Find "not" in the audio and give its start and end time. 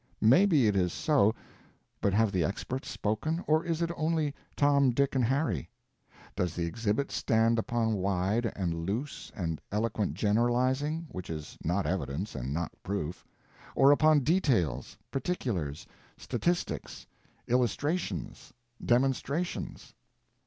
11.63-11.85, 12.51-12.71